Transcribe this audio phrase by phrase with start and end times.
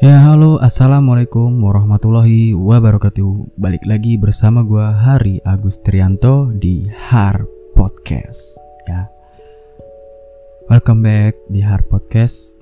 [0.00, 0.56] Ya halo.
[0.56, 3.52] Assalamualaikum warahmatullahi wabarakatuh.
[3.60, 7.44] Balik lagi bersama gua Hari Agus Trianto di Har
[7.76, 8.56] Podcast.
[8.88, 9.12] Ya.
[10.72, 12.56] Welcome back di Har Podcast.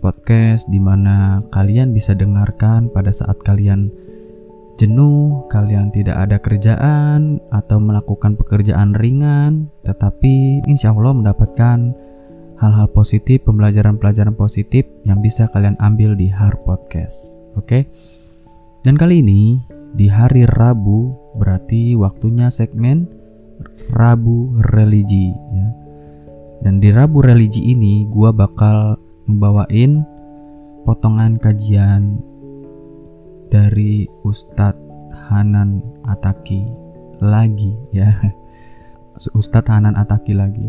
[0.00, 3.92] Podcast di mana kalian bisa dengarkan pada saat kalian
[4.80, 12.07] jenuh Kalian tidak ada kerjaan atau melakukan pekerjaan ringan Tetapi insya Allah mendapatkan
[12.58, 17.42] hal-hal positif, pembelajaran-pelajaran positif yang bisa kalian ambil di Har Podcast.
[17.54, 17.86] Oke.
[18.82, 19.62] Dan kali ini
[19.94, 23.06] di hari Rabu berarti waktunya segmen
[23.94, 25.66] Rabu Religi ya.
[26.58, 28.98] Dan di Rabu Religi ini gua bakal
[29.30, 30.02] ngebawain
[30.82, 32.18] potongan kajian
[33.48, 34.82] dari Ustadz
[35.30, 36.66] Hanan Ataki
[37.22, 38.10] lagi ya.
[39.38, 40.68] Ustadz Hanan Ataki lagi.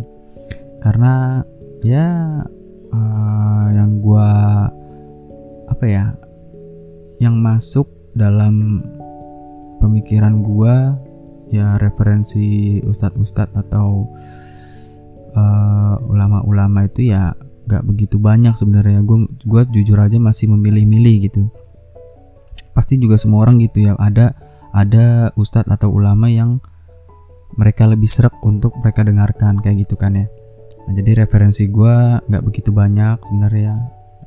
[0.79, 1.43] Karena
[1.83, 2.43] ya
[2.91, 4.67] uh, yang gua
[5.69, 6.05] apa ya
[7.23, 8.83] yang masuk dalam
[9.79, 10.97] pemikiran gua
[11.49, 14.11] ya referensi ustadz-ustadz atau
[15.33, 17.33] uh, ulama-ulama itu ya
[17.69, 19.05] gak begitu banyak sebenarnya.
[19.05, 21.49] Gue gua jujur aja masih memilih-milih gitu.
[22.73, 23.93] Pasti juga semua orang gitu ya.
[23.97, 24.33] Ada
[24.73, 26.61] ada ustadz atau ulama yang
[27.57, 30.29] mereka lebih serak untuk mereka dengarkan kayak gitu kan ya
[30.89, 33.77] Nah, jadi referensi gue nggak begitu banyak sebenarnya.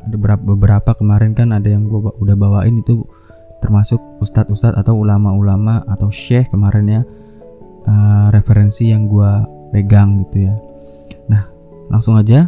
[0.07, 3.03] Ada beberapa, kemarin kan ada yang gue udah bawain itu
[3.59, 7.03] termasuk ustadz-ustadz atau ulama-ulama atau syekh kemarin ya
[7.87, 9.31] uh, referensi yang gue
[9.75, 10.55] pegang gitu ya.
[11.31, 11.51] Nah
[11.91, 12.47] langsung aja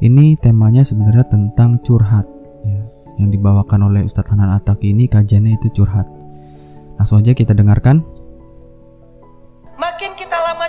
[0.00, 2.24] ini temanya sebenarnya tentang curhat
[2.64, 2.80] ya,
[3.20, 6.08] yang dibawakan oleh Ustadz Hanan Ataki ini kajiannya itu curhat.
[6.96, 8.04] Langsung aja kita dengarkan.
[9.74, 10.13] Makin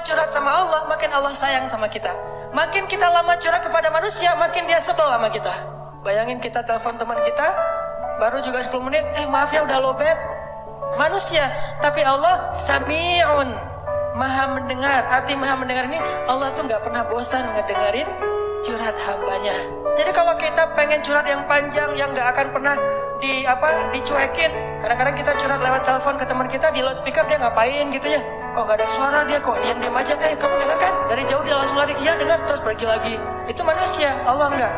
[0.06, 2.14] curhat sama Allah, makin Allah sayang sama kita.
[2.54, 5.52] Makin kita lama curhat kepada manusia, makin dia sebel sama kita.
[6.06, 7.48] Bayangin kita telepon teman kita,
[8.22, 10.16] baru juga 10 menit, eh maaf ya udah lobet.
[10.96, 11.44] Manusia,
[11.82, 13.50] tapi Allah sami'un,
[14.16, 15.10] maha mendengar.
[15.12, 16.00] Arti maha mendengar ini,
[16.30, 18.08] Allah tuh nggak pernah bosan ngedengerin
[18.66, 19.54] curhat hambanya.
[19.94, 22.74] Jadi kalau kita pengen curhat yang panjang, yang nggak akan pernah
[23.22, 24.50] di apa dicuekin.
[24.82, 28.22] Kadang-kadang kita curhat lewat telepon ke teman kita di loudspeaker dia ngapain gitu ya?
[28.58, 30.94] Kok gak ada suara dia kok diam diam aja kayak kamu dengar kan?
[31.12, 31.94] Dari jauh dia langsung lari.
[32.02, 32.40] Iya dengar.
[32.48, 33.16] Terus pergi lagi.
[33.46, 34.16] Itu manusia.
[34.26, 34.74] Allah enggak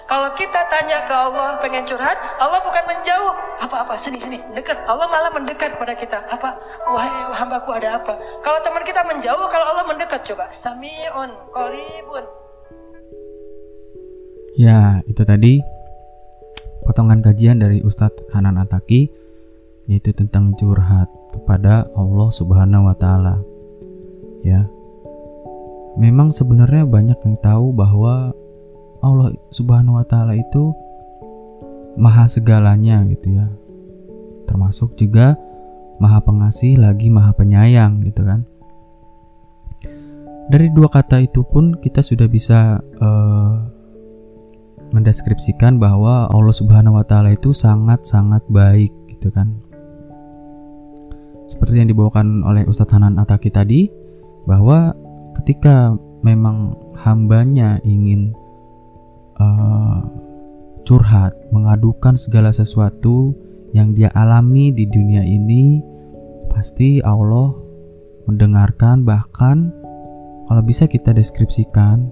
[0.10, 3.34] kalau kita tanya ke Allah pengen curhat Allah bukan menjauh.
[3.62, 4.42] Apa-apa sini sini.
[4.58, 4.90] Dekat.
[4.90, 6.18] Allah malah mendekat kepada kita.
[6.26, 6.58] Apa?
[6.90, 8.18] Wahai hambaku ada apa?
[8.42, 10.50] Kalau teman kita menjauh kalau Allah mendekat coba.
[10.50, 12.26] Samiun qaribun.
[14.58, 15.62] Ya, itu tadi
[16.90, 19.14] potongan kajian dari Ustadz Hanan Ataki
[19.86, 23.46] yaitu tentang curhat kepada Allah Subhanahu wa taala.
[24.42, 24.66] Ya.
[26.02, 28.34] Memang sebenarnya banyak yang tahu bahwa
[29.00, 30.76] Allah Subhanahu wa taala itu
[32.00, 33.48] maha segalanya gitu ya.
[34.48, 35.36] Termasuk juga
[36.00, 38.48] maha pengasih lagi maha penyayang gitu kan.
[40.50, 43.54] Dari dua kata itu pun kita sudah bisa uh,
[44.90, 49.62] mendeskripsikan bahwa Allah Subhanahu wa taala itu sangat-sangat baik gitu kan.
[51.46, 53.90] Seperti yang dibawakan oleh Ustadz Hanan Ataki tadi
[54.50, 54.94] bahwa
[55.42, 55.94] ketika
[56.26, 58.34] memang hambanya ingin
[59.40, 60.00] uh,
[60.86, 63.34] curhat, mengadukan segala sesuatu
[63.74, 65.82] yang dia alami di dunia ini,
[66.52, 67.54] pasti Allah
[68.30, 69.74] mendengarkan bahkan
[70.46, 72.10] kalau bisa kita deskripsikan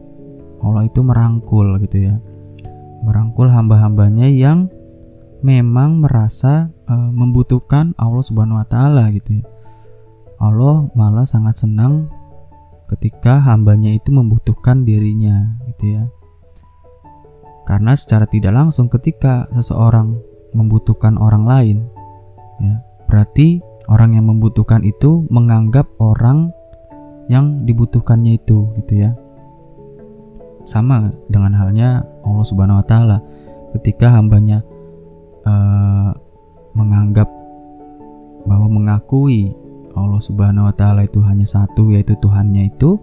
[0.66, 2.18] Allah itu merangkul gitu ya
[3.06, 4.70] merangkul hamba-hambanya yang
[5.46, 9.46] memang merasa uh, membutuhkan Allah Subhanahu wa taala gitu ya.
[10.38, 12.10] Allah malah sangat senang
[12.90, 16.04] ketika hambanya itu membutuhkan dirinya gitu ya.
[17.68, 20.16] Karena secara tidak langsung ketika seseorang
[20.56, 21.78] membutuhkan orang lain
[22.64, 22.80] ya,
[23.12, 23.60] berarti
[23.92, 26.56] orang yang membutuhkan itu menganggap orang
[27.28, 29.12] yang dibutuhkannya itu gitu ya.
[30.64, 33.18] Sama dengan halnya Allah Subhanahu wa taala
[33.76, 34.64] ketika hambanya
[35.44, 36.16] uh,
[36.72, 37.28] menganggap
[38.48, 39.52] bahwa mengakui
[39.92, 42.96] Allah Subhanahu wa taala itu hanya satu yaitu Tuhannya itu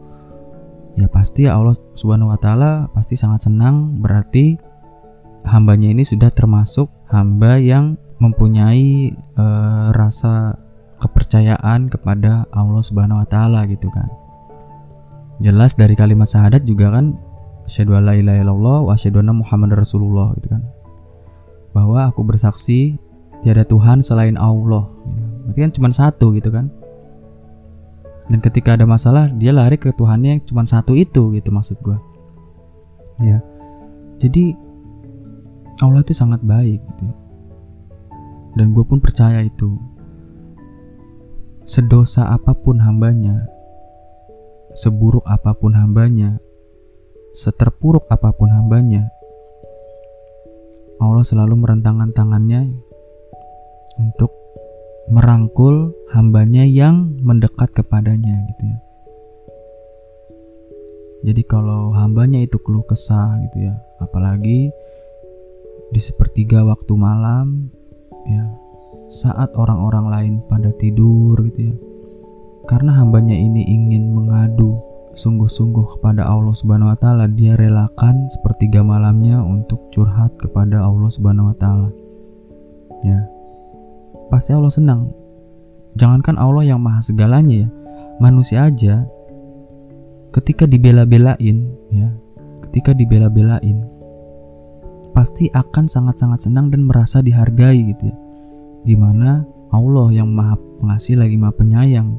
[0.94, 3.98] ya pasti Allah Subhanahu wa taala pasti sangat senang.
[4.02, 4.58] Berarti
[5.46, 10.56] hambanya ini sudah termasuk hamba yang mempunyai uh, rasa
[11.02, 14.08] kepercayaan kepada Allah Subhanahu wa taala gitu kan.
[15.42, 17.18] Jelas dari kalimat syahadat juga kan
[17.66, 20.62] asyhadu alla ilaha illallah wa asyhadu anna muhammad rasulullah gitu kan.
[21.74, 22.96] Bahwa aku bersaksi
[23.42, 24.86] tiada Tuhan selain Allah.
[25.44, 26.70] Berarti kan cuma satu gitu kan
[28.28, 31.98] dan ketika ada masalah dia lari ke Tuhannya yang cuma satu itu gitu maksud gue
[33.22, 33.38] ya.
[34.18, 34.56] Jadi
[35.82, 37.06] Allah itu sangat baik gitu.
[38.54, 39.74] Dan gue pun percaya itu.
[41.66, 43.48] Sedosa apa pun hambanya
[44.74, 46.36] seburuk apa pun hambanya
[47.30, 49.06] seterpuruk apa pun hambanya
[50.98, 52.74] Allah selalu merentangkan tangannya
[54.02, 54.43] untuk
[55.12, 58.78] merangkul hambanya yang mendekat kepadanya gitu ya.
[61.24, 64.68] Jadi kalau hambanya itu keluh kesah gitu ya, apalagi
[65.88, 67.72] di sepertiga waktu malam
[68.28, 68.44] ya,
[69.08, 71.76] saat orang-orang lain pada tidur gitu ya.
[72.64, 74.80] Karena hambanya ini ingin mengadu
[75.16, 81.52] sungguh-sungguh kepada Allah Subhanahu wa taala, dia relakan sepertiga malamnya untuk curhat kepada Allah Subhanahu
[81.52, 81.88] wa taala.
[83.04, 83.33] Ya
[84.34, 85.14] pasti Allah senang.
[85.94, 87.68] Jangankan Allah yang maha segalanya ya,
[88.18, 89.06] manusia aja
[90.34, 92.10] ketika dibela-belain ya,
[92.66, 93.86] ketika dibela-belain
[95.14, 98.16] pasti akan sangat-sangat senang dan merasa dihargai gitu ya.
[98.82, 102.18] Gimana Allah yang maha pengasih lagi maha penyayang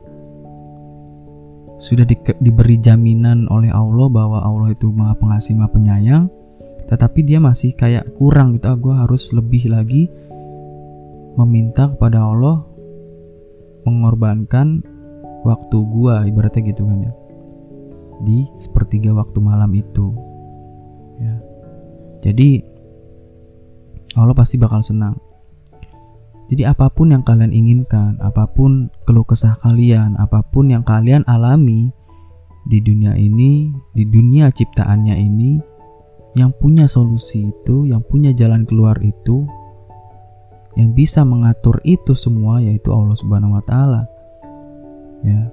[1.75, 6.31] sudah di, diberi jaminan oleh Allah bahwa Allah itu maha pengasih maha penyayang
[6.87, 10.07] tetapi dia masih kayak kurang gitu ah, gue harus lebih lagi
[11.35, 12.63] meminta kepada Allah
[13.85, 14.81] mengorbankan
[15.45, 17.13] waktu gua ibaratnya gitu kan ya.
[18.25, 20.15] Di sepertiga waktu malam itu.
[21.19, 21.35] Ya.
[22.25, 22.63] Jadi
[24.15, 25.19] Allah pasti bakal senang.
[26.45, 31.25] Jadi apa pun yang kalian inginkan apa pun keluh kesah kalian apa pun yang kalian
[31.25, 31.89] alami
[32.69, 35.57] di dunia ini di dunia ciptaannya ini
[36.37, 39.49] yang punya solusi itu yang punya jalan keluar itu
[40.75, 44.07] yang bisa mengatur itu semua yaitu Allah Subhanahu wa taala.
[45.23, 45.49] Ya.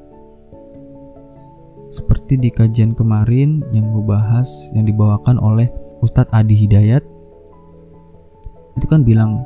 [1.92, 5.70] Seperti di kajian kemarin yang gue bahas yang dibawakan oleh
[6.02, 7.04] Ustadz Adi Hidayat
[8.76, 9.44] itu kan bilang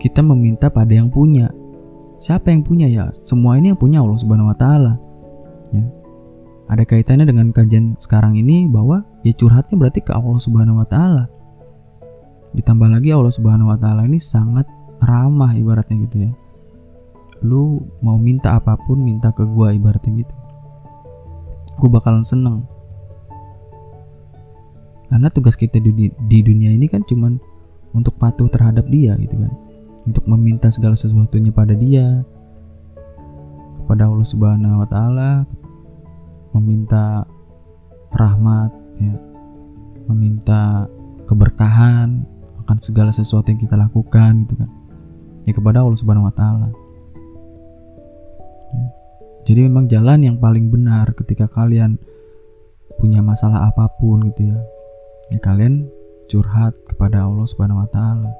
[0.00, 1.50] kita meminta pada yang punya.
[2.22, 3.10] Siapa yang punya ya?
[3.10, 4.94] Semua ini yang punya Allah Subhanahu wa taala.
[5.74, 5.84] Ya.
[6.70, 11.26] Ada kaitannya dengan kajian sekarang ini bahwa ya curhatnya berarti ke Allah Subhanahu wa taala.
[12.54, 14.64] Ditambah lagi Allah Subhanahu wa taala ini sangat
[15.02, 16.30] ramah ibaratnya gitu ya.
[17.42, 20.34] Lu mau minta apa pun minta ke gua ibaratnya gitu.
[21.82, 22.62] Gue bakalan seneng.
[25.10, 27.36] Karena tugas kita di, di dunia ini kan cuman
[27.92, 29.52] untuk patuh terhadap dia gitu kan.
[30.06, 32.22] Untuk meminta segala sesuatunya pada dia.
[33.82, 35.30] Kepada Allah Subhanahu wa taala.
[36.54, 37.26] Meminta
[38.14, 38.70] rahmat
[39.02, 39.14] ya.
[40.06, 40.86] Meminta
[41.26, 42.22] keberkahan
[42.62, 44.70] akan segala sesuatu yang kita lakukan gitu kan
[45.46, 46.68] ya kepada Allah Subhanahu wa taala.
[48.72, 48.86] Ya.
[49.42, 51.98] Jadi memang jalan yang paling benar ketika kalian
[52.96, 54.58] punya masalah apa pun gitu ya.
[55.34, 55.88] Ya kalian
[56.30, 58.30] curhat kepada Allah Subhanahu wa taala.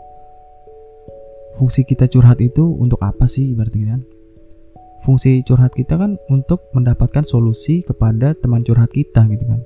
[1.59, 4.01] Fungsi kita curhat itu untuk apa sih berarti kan?
[5.03, 9.61] Fungsi curhat kita kan untuk mendapatkan solusi kepada teman curhat kita gitu kan.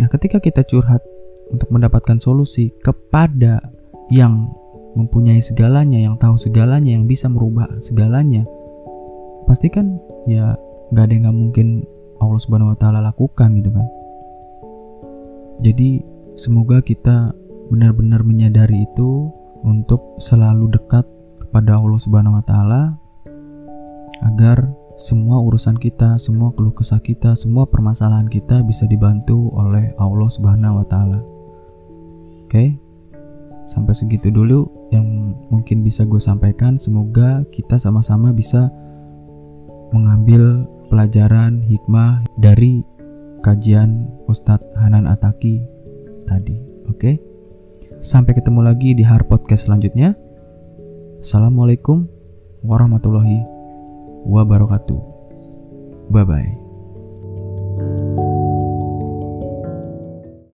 [0.00, 1.04] Nah, ketika kita curhat
[1.52, 3.60] untuk mendapatkan solusi kepada
[4.08, 4.48] yang
[4.96, 8.44] mempunyai segalanya, yang tahu segalanya, yang bisa merubah segalanya,
[9.48, 10.54] pasti kan ya
[10.92, 11.66] nggak ada yang nggak mungkin
[12.20, 13.86] Allah Subhanahu Wa Taala lakukan gitu kan.
[15.62, 16.02] Jadi
[16.36, 17.32] semoga kita
[17.70, 19.30] benar-benar menyadari itu
[19.62, 21.06] untuk selalu dekat
[21.38, 22.82] kepada Allah Subhanahu Wa Taala
[24.22, 30.28] agar semua urusan kita, semua keluh kesah kita, semua permasalahan kita bisa dibantu oleh Allah
[30.28, 31.20] Subhanahu wa taala.
[32.46, 32.76] Oke.
[33.64, 36.76] Sampai segitu dulu yang mungkin bisa gue sampaikan.
[36.76, 38.68] Semoga kita sama-sama bisa
[39.90, 42.84] mengambil pelajaran hikmah dari
[43.40, 45.64] kajian Ustadz Hanan Ataki
[46.28, 46.60] tadi.
[46.92, 47.18] Oke,
[47.98, 50.12] sampai ketemu lagi di Har Podcast selanjutnya.
[51.18, 52.06] Assalamualaikum
[52.62, 53.40] warahmatullahi
[54.28, 55.00] wabarakatuh.
[56.12, 56.61] Bye bye.